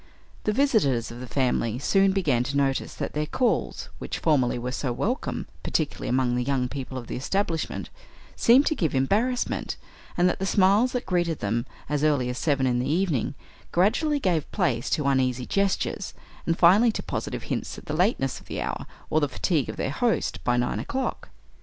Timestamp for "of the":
1.11-1.27, 6.97-7.15, 18.39-18.59